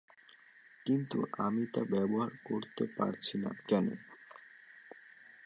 [0.85, 3.87] কিন্তু আমি তা ব্যবহার করতে পারছি না কেন?